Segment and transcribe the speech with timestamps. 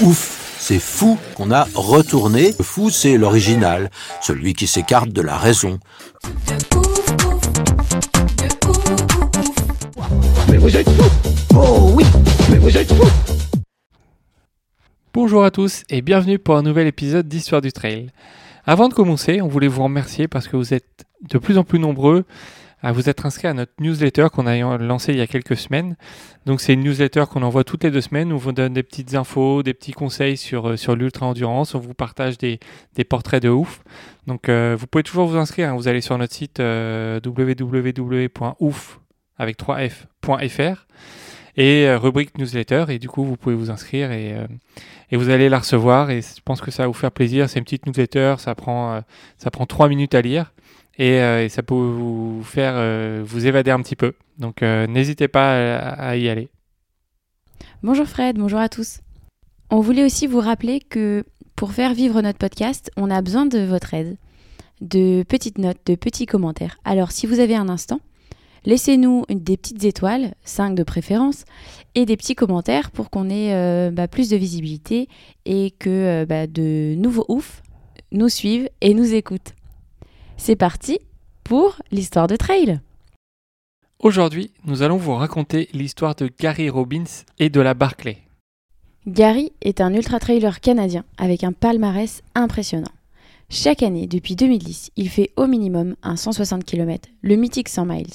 [0.00, 2.54] Ouf, c'est fou qu'on a retourné.
[2.56, 3.90] Le fou, c'est l'original,
[4.22, 5.80] celui qui s'écarte de la raison.
[15.12, 18.10] Bonjour à tous et bienvenue pour un nouvel épisode d'Histoire du Trail.
[18.66, 21.80] Avant de commencer, on voulait vous remercier parce que vous êtes de plus en plus
[21.80, 22.24] nombreux
[22.82, 25.96] à vous être inscrits à notre newsletter qu'on a lancée il y a quelques semaines.
[26.46, 28.82] Donc c'est une newsletter qu'on envoie toutes les deux semaines où on vous donne des
[28.82, 32.60] petites infos, des petits conseils sur, euh, sur l'ultra-endurance, on vous partage des,
[32.94, 33.82] des portraits de ouf.
[34.26, 35.76] Donc euh, vous pouvez toujours vous inscrire, hein.
[35.76, 39.00] vous allez sur notre site euh, www.ouf
[39.36, 40.86] avec 3f.fr
[41.56, 44.36] et euh, rubrique newsletter et du coup vous pouvez vous inscrire et,
[45.10, 47.48] et vous allez la recevoir et je pense que ça va vous faire plaisir.
[47.48, 49.02] C'est une petite newsletter, ça prend
[49.36, 50.52] ça prend trois minutes à lire
[50.98, 54.14] et, euh, et ça peut vous faire euh, vous évader un petit peu.
[54.38, 56.48] Donc euh, n'hésitez pas à, y aller.
[57.82, 59.00] Bonjour Fred, bonjour à tous.
[59.70, 63.60] On voulait aussi vous rappeler que pour faire vivre notre podcast, on a besoin de
[63.60, 64.16] votre aide,
[64.80, 66.78] de petites notes, de petits commentaires.
[66.84, 68.00] Alors si vous avez un instant,
[68.64, 71.44] laissez-nous des petites étoiles, 5 de préférence,
[71.94, 75.08] et des petits commentaires pour qu'on ait bah, plus de visibilité
[75.44, 77.62] et que bah, de nouveaux oufs
[78.12, 79.54] nous suivent et nous écoutent.
[80.40, 81.00] C'est parti
[81.42, 82.80] pour l'histoire de trail.
[83.98, 88.18] Aujourd'hui, nous allons vous raconter l'histoire de Gary Robbins et de la Barclay.
[89.06, 92.92] Gary est un ultra-trailer canadien avec un palmarès impressionnant.
[93.50, 98.06] Chaque année, depuis 2010, il fait au minimum un 160 km, le mythique 100 miles,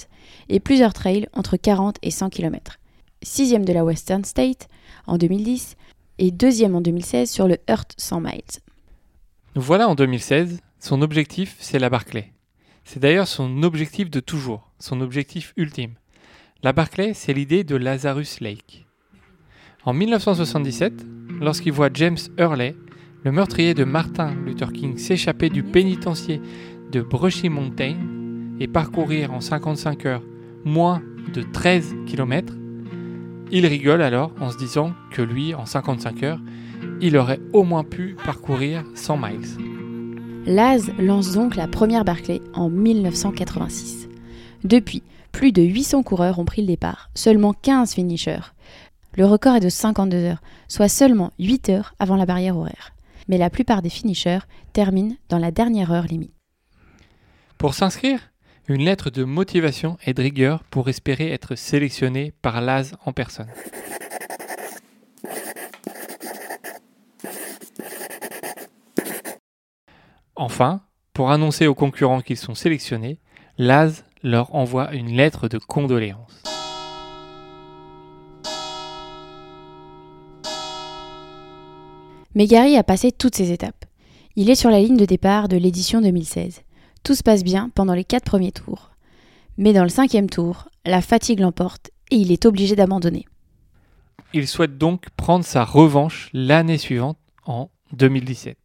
[0.48, 2.80] et plusieurs trails entre 40 et 100 km.
[3.22, 4.70] Sixième de la Western State
[5.08, 5.76] en 2010
[6.20, 8.42] et deuxième en 2016 sur le Hurt 100 miles.
[9.56, 12.34] Nous voilà en 2016, son objectif c'est la Barclay.
[12.84, 15.94] C'est d'ailleurs son objectif de toujours, son objectif ultime.
[16.62, 18.86] La Barclay, c'est l'idée de Lazarus Lake.
[19.86, 21.06] En 1977,
[21.40, 22.76] lorsqu'il voit James Hurley,
[23.24, 26.42] le meurtrier de Martin Luther King, s'échapper du pénitencier
[26.92, 27.96] de Brushy Mountain
[28.60, 30.24] et parcourir en 55 heures
[30.66, 31.02] moins
[31.34, 32.54] de 13 km,
[33.52, 36.42] il rigole alors en se disant que lui, en 55 heures,
[37.00, 39.73] il aurait au moins pu parcourir 100 miles.
[40.46, 44.10] Laz lance donc la première Barclay en 1986.
[44.66, 48.54] Depuis, plus de 800 coureurs ont pris le départ, seulement 15 finishers.
[49.16, 52.94] Le record est de 52 heures, soit seulement 8 heures avant la barrière horaire.
[53.30, 54.40] Mais la plupart des finishers
[54.74, 56.34] terminent dans la dernière heure limite.
[57.58, 58.20] Pour s'inscrire,
[58.68, 63.48] une lettre de motivation et de rigueur pour espérer être sélectionné par Laz en personne.
[70.36, 70.82] Enfin,
[71.14, 73.20] pour annoncer aux concurrents qu'ils sont sélectionnés,
[73.60, 76.42] Laz leur envoie une lettre de condoléances.
[82.36, 83.86] Mais Gary a passé toutes ces étapes.
[84.36, 86.64] Il est sur la ligne de départ de l'édition 2016.
[87.04, 88.90] Tout se passe bien pendant les quatre premiers tours.
[89.58, 93.26] Mais dans le cinquième tour, la fatigue l'emporte et il est obligé d'abandonner.
[94.34, 98.58] Il souhaite donc prendre sa revanche l'année suivante, en 2017.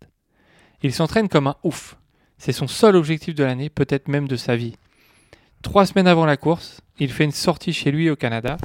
[0.83, 1.97] Il s'entraîne comme un ouf.
[2.39, 4.77] C'est son seul objectif de l'année, peut-être même de sa vie.
[5.63, 8.59] Trois semaines avant la course, il fait une sortie chez lui au Canada,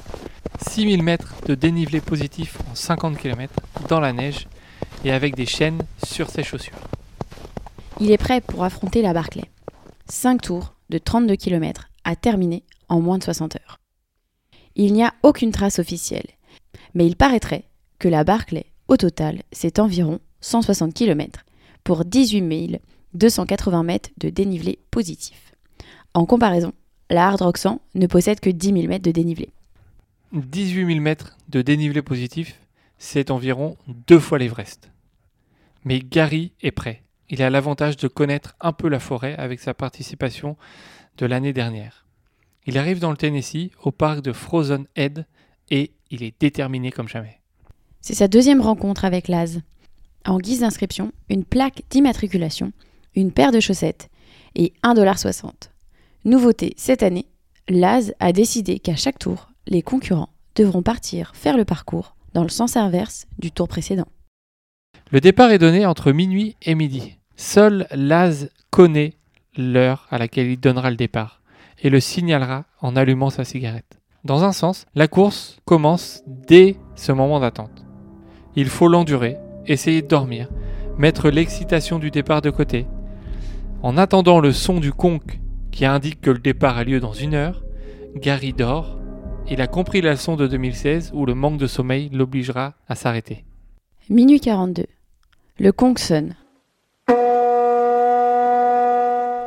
[0.68, 3.52] 6000 mètres de dénivelé positif en 50 km
[3.88, 4.46] dans la neige
[5.04, 6.78] et avec des chaînes sur ses chaussures.
[8.00, 9.50] Il est prêt pour affronter la Barclay.
[10.08, 13.80] 5 tours de 32 km à terminer en moins de 60 heures.
[14.76, 16.28] Il n'y a aucune trace officielle,
[16.94, 17.64] mais il paraîtrait
[17.98, 21.44] que la Barclay, au total, c'est environ 160 km
[21.84, 22.80] pour 18 000
[23.14, 25.54] 280 mètres de dénivelé positif.
[26.14, 26.72] En comparaison,
[27.10, 29.50] la Hard Rock 100 ne possède que 10 000 mètres de dénivelé.
[30.32, 32.58] 18 000 mètres de dénivelé positif,
[32.98, 34.90] c'est environ deux fois l'Everest.
[35.84, 37.02] Mais Gary est prêt.
[37.30, 40.56] Il a l'avantage de connaître un peu la forêt avec sa participation
[41.18, 42.06] de l'année dernière.
[42.66, 45.26] Il arrive dans le Tennessee, au parc de Frozen Head,
[45.70, 47.40] et il est déterminé comme jamais.
[48.00, 49.60] C'est sa deuxième rencontre avec Laz.
[50.26, 52.72] En guise d'inscription, une plaque d'immatriculation,
[53.14, 54.08] une paire de chaussettes
[54.54, 55.50] et 1,60$.
[56.24, 57.26] Nouveauté cette année,
[57.68, 62.48] Laz a décidé qu'à chaque tour, les concurrents devront partir faire le parcours dans le
[62.48, 64.08] sens inverse du tour précédent.
[65.10, 67.18] Le départ est donné entre minuit et midi.
[67.36, 69.14] Seul Laz connaît
[69.56, 71.42] l'heure à laquelle il donnera le départ
[71.82, 74.00] et le signalera en allumant sa cigarette.
[74.24, 77.84] Dans un sens, la course commence dès ce moment d'attente.
[78.56, 80.48] Il faut l'endurer, essayer de dormir,
[80.98, 82.86] mettre l'excitation du départ de côté.
[83.82, 85.40] En attendant le son du conque
[85.70, 87.64] qui indique que le départ a lieu dans une heure,
[88.16, 88.98] Gary dort.
[89.50, 93.44] Il a compris la leçon de 2016 où le manque de sommeil l'obligera à s'arrêter.
[94.08, 94.86] Minuit 42.
[95.58, 96.34] Le conque sonne.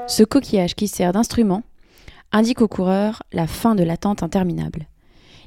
[0.07, 1.63] Ce coquillage qui sert d'instrument
[2.31, 4.87] indique aux coureurs la fin de l'attente interminable.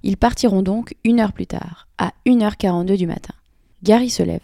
[0.03, 3.35] Ils partiront donc une heure plus tard, à 1h42 du matin.
[3.83, 4.41] Gary se lève.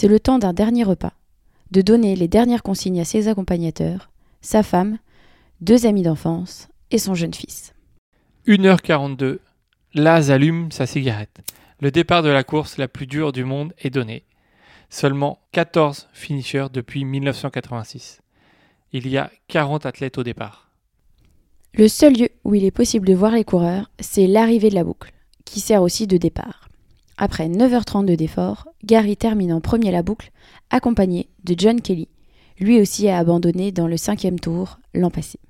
[0.00, 1.12] C'est le temps d'un dernier repas,
[1.72, 4.12] de donner les dernières consignes à ses accompagnateurs,
[4.42, 4.98] sa femme,
[5.60, 7.74] deux amis d'enfance et son jeune fils.
[8.46, 9.40] 1h42,
[9.94, 11.40] Laz allume sa cigarette.
[11.80, 14.22] Le départ de la course la plus dure du monde est donné.
[14.88, 18.20] Seulement 14 finishers depuis 1986.
[18.92, 20.70] Il y a 40 athlètes au départ.
[21.74, 24.84] Le seul lieu où il est possible de voir les coureurs, c'est l'arrivée de la
[24.84, 25.12] boucle,
[25.44, 26.67] qui sert aussi de départ.
[27.20, 30.30] Après 9h32 d'effort, Gary termine en premier la boucle,
[30.70, 32.08] accompagné de John Kelly.
[32.60, 35.40] Lui aussi a abandonné dans le cinquième tour l'an passé.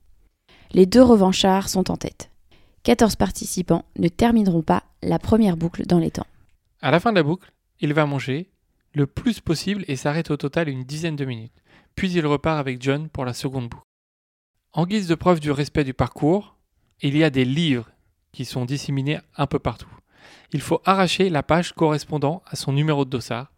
[0.73, 2.31] Les deux revanchards sont en tête.
[2.85, 6.27] 14 participants ne termineront pas la première boucle dans les temps.
[6.81, 8.49] À la fin de la boucle, il va manger
[8.95, 11.63] le plus possible et s'arrête au total une dizaine de minutes.
[11.97, 13.85] Puis il repart avec John pour la seconde boucle.
[14.73, 16.57] En guise de preuve du respect du parcours,
[17.03, 17.91] il y a des livres
[18.33, 19.89] qui sont disséminés un peu partout.
[20.53, 23.53] Il faut arracher la page correspondant à son numéro de dossard.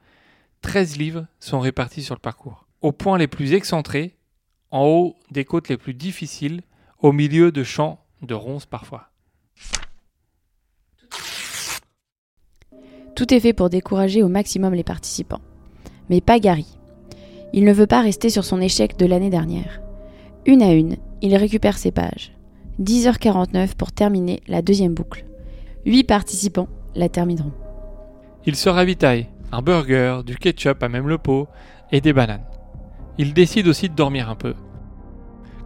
[0.62, 2.66] 13 livres sont répartis sur le parcours.
[2.82, 4.16] Aux points les plus excentrés,
[4.70, 6.62] en haut des côtes les plus difficiles,
[6.98, 9.10] au milieu de champs de ronces parfois.
[13.14, 15.42] Tout est fait pour décourager au maximum les participants.
[16.08, 16.66] Mais pas Gary.
[17.52, 19.80] Il ne veut pas rester sur son échec de l'année dernière.
[20.46, 22.32] Une à une, il récupère ses pages.
[22.80, 25.26] 10h49 pour terminer la deuxième boucle.
[25.86, 27.52] Huit participants la termineront.
[28.46, 31.48] Il se ravitaille, un burger, du ketchup à même le pot
[31.90, 32.44] et des bananes.
[33.18, 34.54] Il décide aussi de dormir un peu.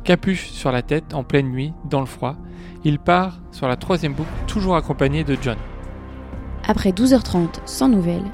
[0.04, 2.36] Capuche sur la tête en pleine nuit, dans le froid,
[2.84, 5.56] il part sur la troisième boucle, toujours accompagné de John.
[6.66, 8.30] Après 12h30 sans nouvelles,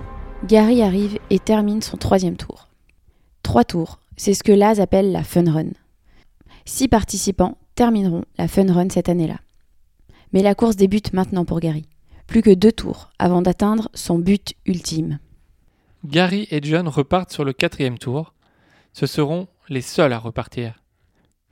[0.47, 2.69] Gary arrive et termine son troisième tour.
[3.43, 5.71] Trois tours, c'est ce que Laz appelle la fun run.
[6.65, 9.37] Six participants termineront la fun run cette année-là.
[10.33, 11.87] Mais la course débute maintenant pour Gary.
[12.27, 15.19] Plus que deux tours avant d'atteindre son but ultime.
[16.05, 18.35] Gary et John repartent sur le quatrième tour.
[18.93, 20.83] Ce seront les seuls à repartir.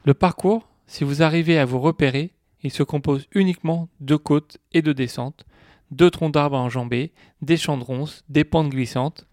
[0.05, 2.33] Le parcours, si vous arrivez à vous repérer,
[2.63, 5.45] il se compose uniquement de côtes et de descentes,
[5.91, 9.27] deux troncs d'arbres à enjamber, des champs de ronces, des pentes glissantes.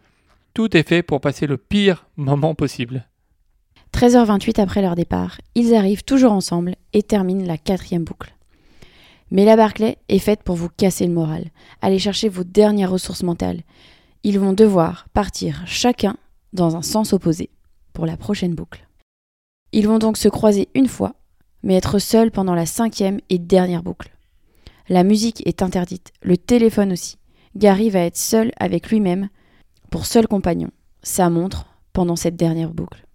[0.54, 3.08] Tout est fait pour passer le pire moment possible.
[3.94, 8.35] 13h28 après leur départ, ils arrivent toujours ensemble et terminent la quatrième boucle.
[9.32, 11.46] Mais la Barclay est faite pour vous casser le moral,
[11.82, 13.64] aller chercher vos dernières ressources mentales.
[14.24, 16.18] Ils vont devoir partir chacun
[16.54, 17.50] dans un sens opposé
[17.94, 18.88] pour la prochaine boucle.
[19.72, 21.16] Ils vont donc se croiser une fois,
[21.64, 24.12] mais être seuls pendant la cinquième et dernière boucle.
[24.88, 27.18] La musique est interdite, le téléphone aussi.
[27.56, 29.30] Gary va être seul avec lui-même
[29.90, 30.70] pour seul compagnon,
[31.02, 33.06] sa montre, pendant cette dernière boucle.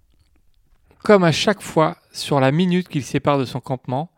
[1.03, 4.11] Comme à chaque fois, sur la minute qu'il sépare de son campement,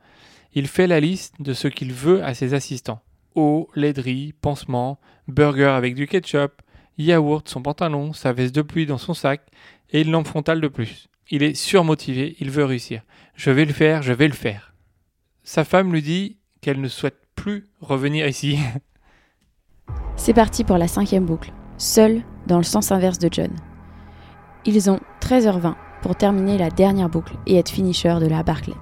[0.54, 3.00] il fait la liste de ce qu'il veut à ses assistants.
[3.34, 6.62] Eau, laiderie, pansement, burger avec du ketchup,
[6.98, 9.42] yaourt, son pantalon, sa veste de pluie dans son sac
[9.90, 11.08] et une lampe frontale de plus.
[11.30, 13.02] Il est surmotivé, il veut réussir.
[13.34, 14.74] Je vais le faire, je vais le faire.
[15.44, 18.58] Sa femme lui dit qu'elle ne souhaite plus revenir ici.
[20.16, 23.50] C'est parti pour la cinquième boucle, seul dans le sens inverse de John.
[24.64, 28.74] Ils ont 13h20 pour terminer la dernière boucle et être finisher de la Barclay.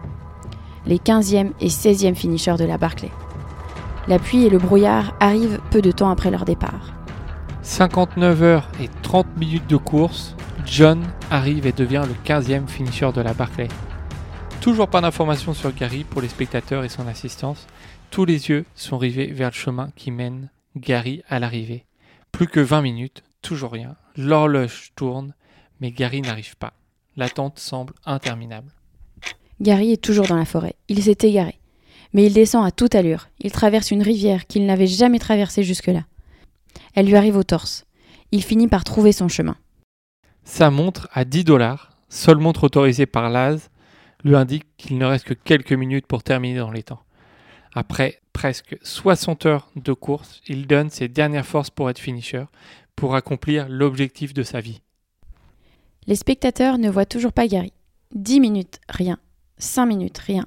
[0.87, 3.10] Les 15e et 16e finishers de la Barclay.
[4.08, 6.94] La pluie et le brouillard arrivent peu de temps après leur départ.
[7.62, 10.34] 59 heures et 30 minutes de course,
[10.64, 13.68] John arrive et devient le 15e finisher de la Barclay.
[14.60, 17.66] Toujours pas d'informations sur Gary pour les spectateurs et son assistance.
[18.10, 21.84] Tous les yeux sont rivés vers le chemin qui mène Gary à l'arrivée.
[22.32, 23.96] Plus que 20 minutes, toujours rien.
[24.16, 25.34] L'horloge tourne,
[25.80, 26.72] mais Gary n'arrive pas.
[27.16, 28.72] L'attente semble interminable.
[29.61, 30.75] Gary est toujours dans la forêt.
[30.88, 31.59] Il s'est égaré.
[32.12, 33.29] Mais il descend à toute allure.
[33.40, 36.05] Il traverse une rivière qu'il n'avait jamais traversée jusque-là.
[36.95, 37.85] Elle lui arrive au torse.
[38.33, 39.57] Il finit par trouver son chemin.
[40.45, 43.71] Sa montre à 10 dollars, seule montre autorisée par Laz,
[44.25, 47.02] lui indique qu'il ne reste que quelques minutes pour terminer dans les temps.
[47.75, 52.45] Après presque 60 heures de course, il donne ses dernières forces pour être finisher,
[52.97, 54.81] pour accomplir l'objectif de sa vie.
[56.07, 57.73] Les spectateurs ne voient toujours pas Gary.
[58.14, 59.19] 10 minutes, rien.
[59.61, 60.47] 5 minutes, rien.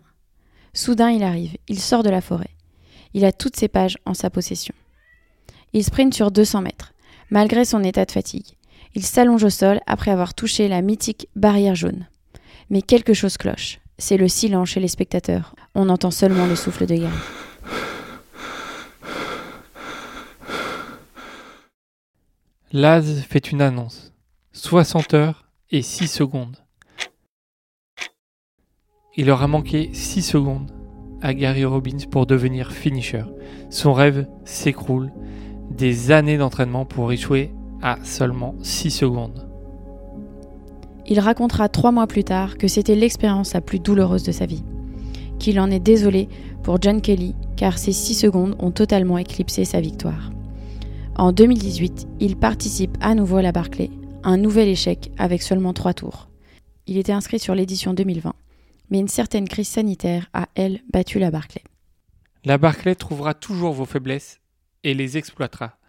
[0.73, 2.49] Soudain, il arrive, il sort de la forêt.
[3.13, 4.73] Il a toutes ses pages en sa possession.
[5.73, 6.93] Il sprint sur 200 mètres,
[7.29, 8.57] malgré son état de fatigue.
[8.95, 12.07] Il s'allonge au sol après avoir touché la mythique barrière jaune.
[12.69, 13.79] Mais quelque chose cloche.
[13.99, 15.55] C'est le silence chez les spectateurs.
[15.75, 17.13] On entend seulement le souffle de Gary.
[22.71, 24.11] Laz fait une annonce.
[24.53, 26.62] 60 heures et 6 secondes.
[29.15, 30.71] Il aura manqué 6 secondes
[31.21, 33.23] à Gary Robbins pour devenir finisher.
[33.69, 35.11] Son rêve s'écroule.
[35.69, 37.51] Des années d'entraînement pour échouer
[37.81, 39.47] à seulement 6 secondes.
[41.05, 44.63] Il racontera trois mois plus tard que c'était l'expérience la plus douloureuse de sa vie.
[45.37, 46.27] Qu'il en est désolé
[46.63, 50.31] pour John Kelly car ces 6 secondes ont totalement éclipsé sa victoire.
[51.15, 53.91] En 2018, il participe à nouveau à la Barclay,
[54.23, 56.29] un nouvel échec avec seulement 3 tours.
[56.87, 58.33] Il était inscrit sur l'édition 2020,
[58.93, 61.63] mais une certaine crise sanitaire a, elle, battu la Barclay.
[62.45, 64.39] La Barclay trouvera toujours vos faiblesses
[64.83, 65.79] et les exploitera.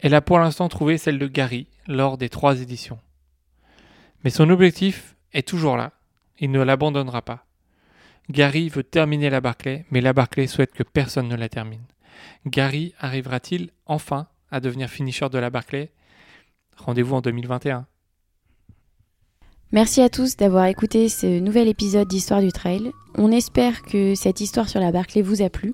[0.00, 2.98] Elle a pour l'instant trouvé celle de Gary lors des trois éditions.
[4.24, 5.92] Mais son objectif est toujours là.
[6.40, 7.46] Il ne l'abandonnera pas.
[8.30, 11.86] Gary veut terminer la Barclay, mais la Barclay souhaite que personne ne la termine.
[12.46, 15.92] Gary arrivera-t-il enfin à devenir finisher de la Barclay?
[16.78, 17.86] Rendez-vous en 2021.
[19.72, 22.92] Merci à tous d'avoir écouté ce nouvel épisode d'Histoire du Trail.
[23.16, 25.72] On espère que cette histoire sur la Barclay vous a plu.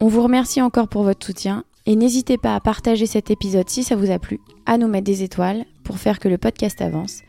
[0.00, 3.82] On vous remercie encore pour votre soutien et n'hésitez pas à partager cet épisode si
[3.84, 7.20] ça vous a plu, à nous mettre des étoiles pour faire que le podcast avance.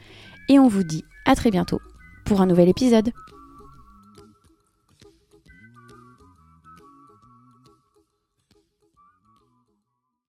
[0.47, 1.81] Et on vous dit à très bientôt
[2.23, 3.11] pour un nouvel épisode.